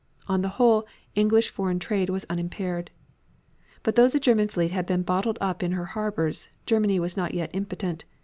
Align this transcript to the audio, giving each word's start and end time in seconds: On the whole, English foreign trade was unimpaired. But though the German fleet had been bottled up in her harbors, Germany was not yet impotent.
On 0.27 0.41
the 0.41 0.47
whole, 0.57 0.87
English 1.13 1.49
foreign 1.51 1.77
trade 1.77 2.09
was 2.09 2.25
unimpaired. 2.27 2.89
But 3.83 3.95
though 3.95 4.07
the 4.07 4.19
German 4.19 4.47
fleet 4.47 4.71
had 4.71 4.87
been 4.87 5.03
bottled 5.03 5.37
up 5.39 5.61
in 5.61 5.73
her 5.73 5.85
harbors, 5.85 6.49
Germany 6.65 6.99
was 6.99 7.15
not 7.15 7.35
yet 7.35 7.51
impotent. 7.53 8.05